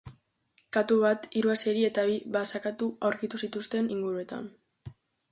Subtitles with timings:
[0.75, 4.49] Katu bat, hiru azeri eta bi basakatu aurkitu zituzten inguruetan.